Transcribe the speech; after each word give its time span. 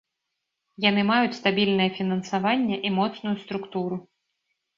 Яны 0.85 1.03
маюць 1.09 1.37
стабільнае 1.39 1.87
фінансаванне 1.99 2.77
і 2.91 2.93
моцную 2.97 3.35
структуру. 3.45 3.95